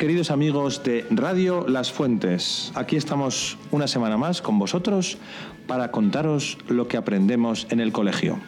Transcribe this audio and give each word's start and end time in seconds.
queridos 0.00 0.30
amigos 0.30 0.82
de 0.82 1.04
Radio 1.10 1.66
Las 1.68 1.92
Fuentes. 1.92 2.72
Aquí 2.74 2.96
estamos 2.96 3.58
una 3.70 3.86
semana 3.86 4.16
más 4.16 4.40
con 4.40 4.58
vosotros 4.58 5.18
para 5.66 5.90
contaros 5.90 6.56
lo 6.68 6.88
que 6.88 6.96
aprendemos 6.96 7.66
en 7.68 7.80
el 7.80 7.92
colegio. 7.92 8.40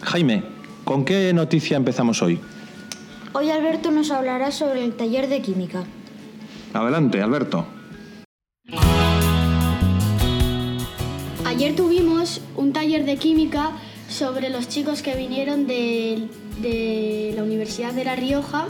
Jaime, 0.00 0.44
¿con 0.84 1.04
qué 1.04 1.30
noticia 1.34 1.76
empezamos 1.76 2.22
hoy? 2.22 2.40
Hoy 3.34 3.50
Alberto 3.50 3.90
nos 3.90 4.10
hablará 4.10 4.50
sobre 4.50 4.82
el 4.82 4.94
taller 4.94 5.28
de 5.28 5.42
química. 5.42 5.84
Adelante, 6.72 7.20
Alberto. 7.20 7.66
Ayer 11.44 11.76
tuvimos 11.76 12.40
un 12.56 12.72
taller 12.72 13.04
de 13.04 13.18
química 13.18 13.72
sobre 14.08 14.48
los 14.48 14.68
chicos 14.68 15.02
que 15.02 15.16
vinieron 15.16 15.66
de, 15.66 16.28
de 16.62 17.34
la 17.36 17.42
Universidad 17.42 17.92
de 17.92 18.06
La 18.06 18.16
Rioja 18.16 18.68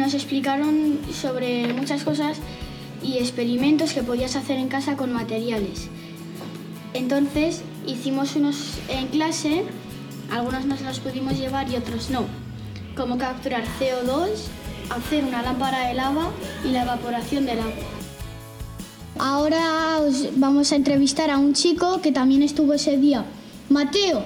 nos 0.00 0.14
explicaron 0.14 0.98
sobre 1.12 1.72
muchas 1.74 2.04
cosas 2.04 2.38
y 3.02 3.18
experimentos 3.18 3.92
que 3.92 4.02
podías 4.02 4.34
hacer 4.34 4.58
en 4.58 4.68
casa 4.68 4.96
con 4.96 5.12
materiales. 5.12 5.88
Entonces 6.94 7.62
hicimos 7.86 8.34
unos 8.34 8.78
en 8.88 9.08
clase, 9.08 9.64
algunos 10.32 10.64
nos 10.64 10.80
los 10.80 11.00
pudimos 11.00 11.38
llevar 11.38 11.70
y 11.70 11.76
otros 11.76 12.08
no, 12.08 12.24
como 12.96 13.18
capturar 13.18 13.64
CO2, 13.78 14.28
hacer 14.88 15.24
una 15.24 15.42
lámpara 15.42 15.88
de 15.88 15.94
lava 15.94 16.30
y 16.64 16.68
la 16.68 16.82
evaporación 16.82 17.44
del 17.44 17.60
agua. 17.60 17.84
Ahora 19.18 19.98
os 19.98 20.28
vamos 20.40 20.72
a 20.72 20.76
entrevistar 20.76 21.30
a 21.30 21.36
un 21.36 21.52
chico 21.52 22.00
que 22.00 22.10
también 22.10 22.42
estuvo 22.42 22.72
ese 22.72 22.96
día. 22.96 23.24
Mateo, 23.68 24.24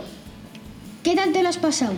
¿qué 1.03 1.17
tal 1.17 1.33
te 1.33 1.43
lo 1.43 1.49
has 1.49 1.59
pasado? 1.59 1.95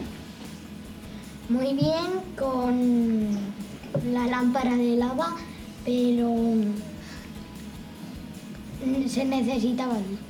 Muy 1.48 1.74
bien 1.74 2.24
con 2.36 3.65
la 4.12 4.26
lámpara 4.26 4.76
de 4.76 4.96
lava, 4.96 5.36
pero 5.84 6.34
se 9.08 9.24
necesitaba 9.24 9.94
luz. 9.94 10.20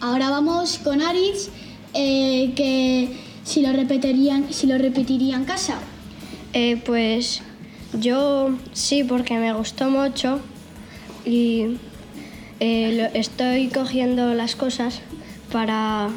Ahora 0.00 0.30
vamos 0.30 0.78
con 0.78 1.00
Aritz, 1.00 1.48
eh, 1.94 2.52
que 2.54 3.08
si 3.44 3.62
lo 3.62 3.72
repetirían, 3.72 4.52
si 4.52 4.66
lo 4.66 4.76
repetiría 4.78 5.36
en 5.36 5.44
casa. 5.44 5.78
Eh, 6.52 6.76
pues 6.84 7.40
yo 7.98 8.50
sí, 8.72 9.02
porque 9.02 9.38
me 9.38 9.52
gustó 9.54 9.88
mucho 9.90 10.40
y 11.24 11.78
eh, 12.60 12.92
lo- 13.12 13.18
estoy 13.18 13.68
cogiendo 13.68 14.34
las 14.34 14.56
cosas 14.56 15.00
para 15.54 16.08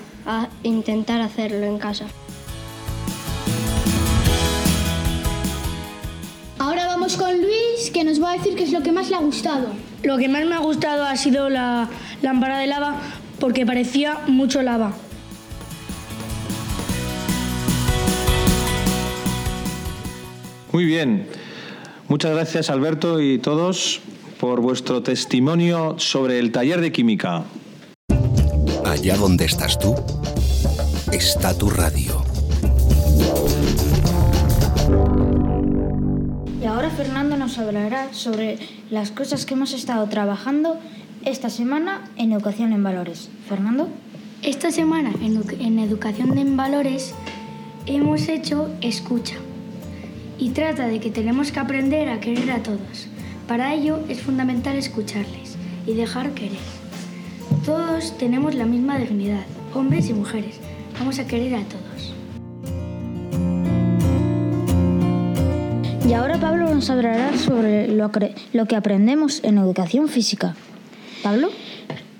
intentar 0.63 1.21
hacerlo 1.21 1.67
en 1.67 1.77
casa. 1.77 2.07
Ahora 6.57 6.87
vamos 6.87 7.15
con 7.17 7.39
Luis, 7.39 7.91
que 7.93 8.03
nos 8.03 8.19
va 8.19 8.31
a 8.31 8.37
decir 8.37 8.55
qué 8.55 8.63
es 8.63 8.71
lo 8.71 8.81
que 8.81 8.91
más 8.91 9.11
le 9.11 9.15
ha 9.15 9.19
gustado. 9.19 9.67
Lo 10.01 10.17
que 10.17 10.27
más 10.27 10.43
me 10.47 10.55
ha 10.55 10.57
gustado 10.57 11.03
ha 11.03 11.15
sido 11.17 11.51
la 11.51 11.87
lámpara 12.23 12.57
de 12.57 12.65
lava 12.65 12.99
porque 13.39 13.63
parecía 13.63 14.17
mucho 14.25 14.63
lava. 14.63 14.93
Muy 20.71 20.85
bien. 20.85 21.27
Muchas 22.07 22.31
gracias, 22.31 22.71
Alberto 22.71 23.21
y 23.21 23.37
todos, 23.37 23.99
por 24.39 24.61
vuestro 24.61 25.03
testimonio 25.03 25.93
sobre 25.99 26.39
el 26.39 26.51
taller 26.51 26.81
de 26.81 26.91
química. 26.91 27.43
Allá 28.97 29.15
donde 29.15 29.45
estás 29.45 29.77
tú, 29.77 29.93
está 31.11 31.55
tu 31.55 31.69
radio. 31.69 32.23
Y 36.59 36.65
ahora 36.65 36.89
Fernando 36.89 37.37
nos 37.37 37.59
hablará 37.59 38.11
sobre 38.11 38.57
las 38.89 39.11
cosas 39.11 39.45
que 39.45 39.53
hemos 39.53 39.73
estado 39.73 40.09
trabajando 40.09 40.79
esta 41.23 41.51
semana 41.51 42.09
en 42.17 42.31
Educación 42.31 42.73
en 42.73 42.83
Valores. 42.83 43.29
Fernando. 43.47 43.87
Esta 44.41 44.71
semana 44.71 45.13
en, 45.21 45.43
en 45.59 45.77
Educación 45.77 46.35
en 46.39 46.57
Valores 46.57 47.13
hemos 47.85 48.27
hecho 48.27 48.67
escucha 48.81 49.35
y 50.39 50.49
trata 50.49 50.87
de 50.87 50.99
que 50.99 51.11
tenemos 51.11 51.51
que 51.51 51.59
aprender 51.59 52.09
a 52.09 52.19
querer 52.19 52.49
a 52.49 52.63
todos. 52.63 53.07
Para 53.47 53.75
ello 53.75 53.99
es 54.09 54.21
fundamental 54.21 54.75
escucharles 54.75 55.55
y 55.85 55.93
dejar 55.93 56.31
querer. 56.31 56.76
Todos 57.67 58.17
tenemos 58.17 58.55
la 58.55 58.65
misma 58.65 58.97
dignidad, 58.97 59.43
hombres 59.73 60.09
y 60.09 60.13
mujeres. 60.13 60.55
Vamos 60.97 61.19
a 61.19 61.27
querer 61.27 61.53
a 61.55 61.63
todos. 61.65 62.13
Y 66.07 66.13
ahora 66.13 66.39
Pablo 66.39 66.73
nos 66.73 66.89
hablará 66.89 67.37
sobre 67.37 67.89
lo, 67.89 68.09
que 68.09 68.75
aprendemos 68.77 69.43
en 69.43 69.57
Educación 69.57 70.07
Física. 70.07 70.55
Pablo. 71.21 71.49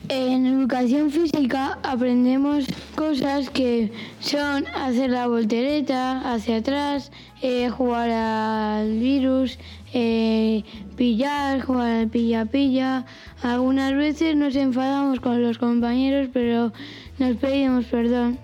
En 0.09 0.45
educación 0.45 1.11
física 1.11 1.79
aprendemos 1.83 2.65
cosas 2.95 3.49
que 3.49 3.91
son 4.21 4.65
hacer 4.67 5.09
la 5.09 5.27
voltereta 5.27 6.33
hacia 6.33 6.57
atrás, 6.57 7.11
eh, 7.41 7.69
jugar 7.69 8.09
al 8.09 8.99
virus, 8.99 9.59
eh, 9.93 10.26
pillar, 10.95 11.61
jugar 11.61 11.91
al 11.91 12.07
pilla-pilla. 12.07 13.05
Algunas 13.41 13.93
veces 13.95 14.35
nos 14.35 14.55
enfadamos 14.55 15.19
con 15.19 15.41
los 15.41 15.57
compañeros, 15.57 16.29
pero 16.33 16.71
nos 17.19 17.35
pedimos 17.37 17.85
perdón. 17.85 18.39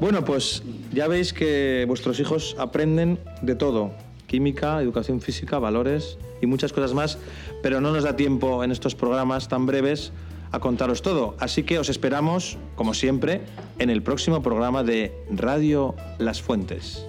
Bueno, 0.00 0.24
pues 0.24 0.62
ya 0.92 1.08
veis 1.08 1.32
que 1.32 1.84
vuestros 1.88 2.20
hijos 2.20 2.54
aprenden 2.58 3.18
de 3.42 3.56
todo. 3.56 3.92
Química, 4.26 4.80
educación 4.80 5.20
física, 5.20 5.58
valores 5.58 6.18
y 6.40 6.46
muchas 6.46 6.72
cosas 6.72 6.94
más, 6.94 7.18
pero 7.62 7.80
no 7.80 7.92
nos 7.92 8.04
da 8.04 8.14
tiempo 8.14 8.62
en 8.62 8.70
estos 8.70 8.94
programas 8.94 9.48
tan 9.48 9.66
breves 9.66 10.12
a 10.52 10.60
contaros 10.60 11.02
todo. 11.02 11.36
Así 11.38 11.62
que 11.62 11.78
os 11.78 11.88
esperamos, 11.88 12.58
como 12.74 12.94
siempre, 12.94 13.42
en 13.78 13.90
el 13.90 14.02
próximo 14.02 14.42
programa 14.42 14.82
de 14.82 15.12
Radio 15.30 15.94
Las 16.18 16.42
Fuentes. 16.42 17.04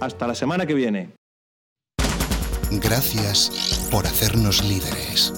Hasta 0.00 0.26
la 0.26 0.34
semana 0.34 0.66
que 0.66 0.74
viene. 0.74 1.10
Gracias 2.70 3.88
por 3.90 4.06
hacernos 4.06 4.64
líderes. 4.64 5.32